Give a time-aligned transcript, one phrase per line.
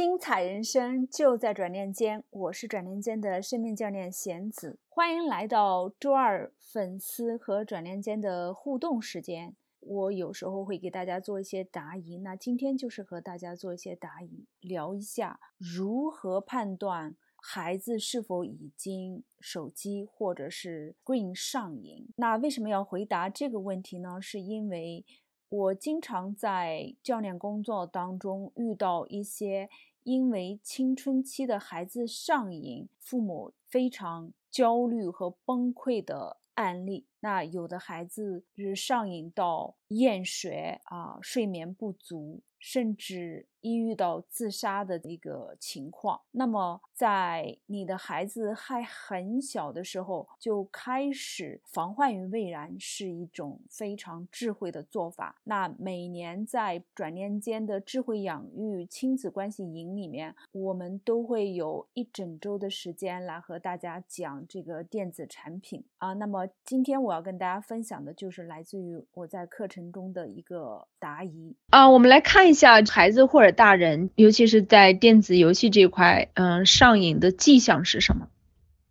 [0.00, 9.54] 精彩人生就在转念间，我是转念间的生命教练贤子，欢迎来到周二粉丝和转念间的互动时间。
[9.80, 22.08] 我有时候会给大家做一些答疑，那今天就是和大家做一些答疑，聊一下如何判断孩子是否已经手机或者是 green 上瘾。
[22.16, 24.18] 那为什么要回答这个问题呢？
[24.18, 25.04] 是因为
[25.50, 29.68] 我经常在教练工作当中遇到一些。
[30.02, 37.06] 因为青春期的孩子上瘾，父母非常焦虑和崩溃的案例。
[37.20, 42.40] 那有的孩子是上瘾到厌学啊，睡眠不足。
[42.62, 55.40] 甚至一遇到自杀的一个情况，那么在你的孩子还很小的时候就开始防患于未然，是一种非常智慧的做法。
[55.44, 66.12] 那每年在转念间的智慧养育亲子关系营里面，我们都会有一整周的时间来和大家讲这个电子产品啊。
[66.12, 72.48] 那么今天我我要跟大家分享的就是来自于我在课程中的一个答疑啊，我们来看。
[72.48, 78.28] 一下孩子或者大人，尤其是在电子游戏这块，嗯，上瘾的迹象是什么？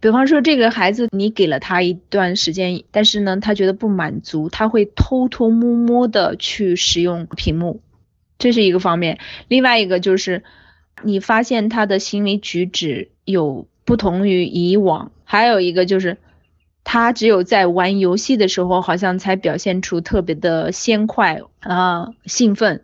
[0.00, 7.80] 比方说，这个孩子你给了他一段时间，但是呢，他觉得不满足，他会偷偷摸摸的去使用屏幕，
[8.38, 9.18] 这是一个方面。
[9.46, 10.42] 另外一个就是，
[11.02, 16.18] 你发现他的行为举止有不同于以往，还有一个就是，
[16.84, 22.82] 他只有在玩游戏的时候，好像才表现出特别的鲜快啊，兴奋。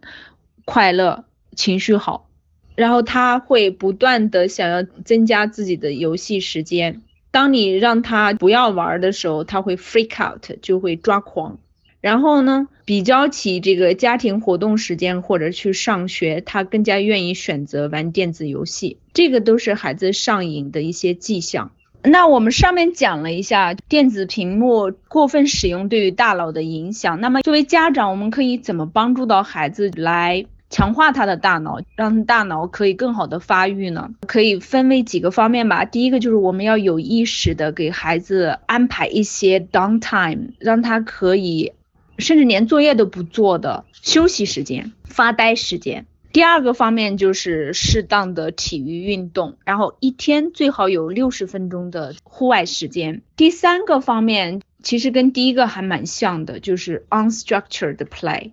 [0.64, 2.28] 快乐情绪好，
[2.74, 7.02] 然后他会不断的想要增加自己的游戏时间。
[7.30, 11.58] 当你让他不要玩的时候，他会 freak out，就会抓狂。
[12.00, 18.98] 然后呢，比较起这个家庭活动时间或者去上学，他更加愿意选择玩电子游戏。
[19.12, 21.70] 这个都是孩子上瘾的一些迹象。
[22.08, 27.20] 那我们上面讲了一下电子屏幕过分使用对于大脑的影响。
[27.20, 30.46] 那么作为家长，我们可以怎么帮助到孩子来？
[30.68, 34.10] 强化他的大脑，让大脑可以更好的发育呢？
[34.26, 35.84] 可以分为几个方面吧。
[35.84, 41.72] 第一个就是我们要有意识的给孩子安排一些 downtime，让他可以
[42.18, 46.04] 甚至连作业都不做的休息时间、发呆时间。
[46.32, 53.22] 第二个方面就是适当的体育运动，然后一天最好有六十分钟的户外时间。
[53.36, 58.50] 第三个方面其实跟第一个还蛮像的，就是 unstructured play。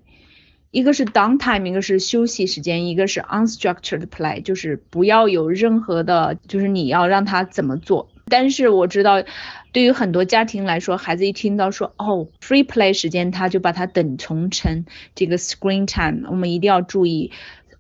[0.71, 8.09] 一个是 downtime，一个是休息时间，一个是 unstructured play，就是不要有任何的，就是你要让他怎么做。
[8.25, 9.23] 但是我知道，
[9.71, 16.27] 对于很多家庭来说，孩子一听到说哦 free play 时间，他就把它等同成这个 screen time。
[16.31, 17.31] 我们一定要注意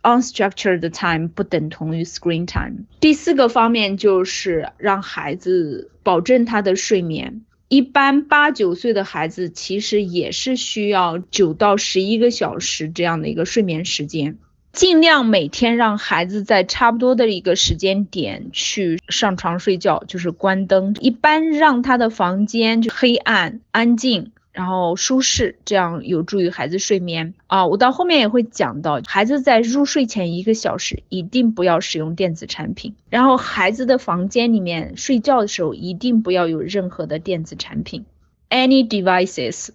[0.03, 2.85] ，unstructured time 不等同于 screen time。
[2.99, 7.41] 第四个方面就是让孩子保证他的睡眠。
[7.69, 14.37] 一般八九岁的孩子其实也是需要九到十一个小时这样的一个睡眠时间，
[14.73, 24.33] 尽量每天让孩子在差不多的一个时间点去上床睡觉，就是关灯，一般让他的房间就黑暗安静。
[24.53, 27.65] 然后舒适，这样有助于孩子睡眠啊。
[27.65, 32.95] 我到后面也会讲到，孩子在入睡前一个小时一定不要使用电子产品。
[33.09, 38.05] 然后孩子的房间里面睡觉的时候一定不要有任何的电子产品
[38.51, 39.69] ，any devices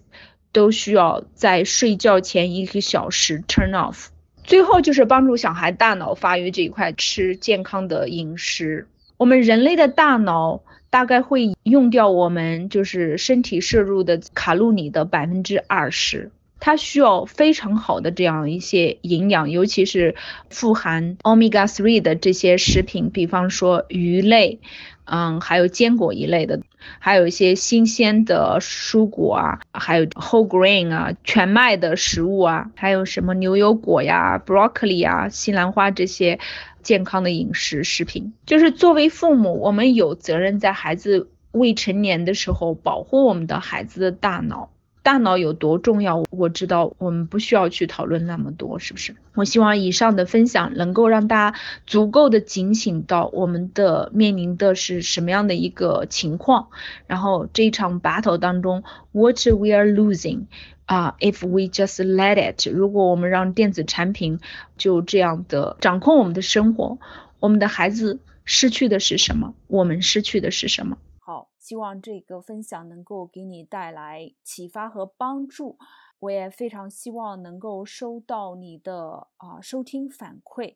[0.53, 4.07] 都需要在睡觉前一个小时 turn off。
[4.45, 8.87] 最后就是帮助小孩大脑发育这一块，吃健康的饮食。
[9.17, 10.61] 我们人类的大脑。
[10.89, 20.15] 大概会用掉我们就是身体摄入的卡路里的百分之二十，它需要非常好的这样一些营养，尤其是
[20.49, 24.59] 富含 omega three 的这些食品，比方说鱼类，
[25.05, 26.59] 嗯，还有坚果一类的，
[26.97, 36.39] 还有一些新鲜的蔬果啊，还有 whole grain 啊，全麦的食物啊，还有什么牛油果呀、broccoli 啊、西兰花这些。
[36.81, 44.69] 健康的饮食食品，就是作为父母，我们有责任在孩子未成年的时候保护我们的孩子的大脑。
[45.09, 49.15] 大脑有多重要，我知道，我们不需要去讨论那么多，是不是？
[49.33, 51.57] 我希望以上的分享能够让大家
[51.87, 56.67] 足够的警醒到我们的面临的是什么样的一个情况，
[57.07, 60.41] 然后这一场 battle 当中，what we are losing。
[60.85, 64.39] 啊，if we just let it，如果我们让电子产品
[64.77, 66.99] 就这样的掌控我们的生活，
[67.39, 69.55] 我们的孩子失去的是什么？
[69.65, 70.99] 我们失去的是什么？
[71.69, 75.77] 希望这个分享能够给你带来启发和帮助。
[76.17, 80.73] 我也非常希望能够收到你的啊收听反馈。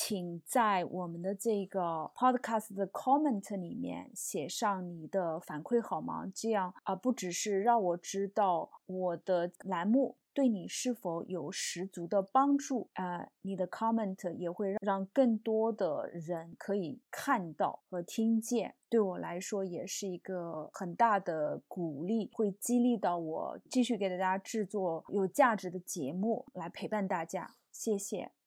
[0.00, 6.24] 请在我们的这个 podcast 的 comment 里面写上你的反馈好吗？
[6.32, 10.14] 这样啊，不只是让我知道我的栏目。
[10.32, 12.88] 对你是否有十足的帮助？
[12.94, 18.76] 呃，你的 comment 也会让更多的人可以看到和听见。
[18.88, 27.56] 对我来说，也是一个很大的鼓励，会激励到我继续给大家制作有价值的节目，来陪伴大家。
[27.72, 28.30] 谢谢。